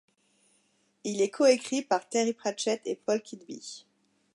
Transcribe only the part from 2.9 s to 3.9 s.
Paul Kidby.